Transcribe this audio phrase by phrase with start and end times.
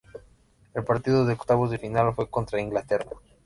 [0.73, 3.11] El partido de octavos de final fue contra Inglaterra.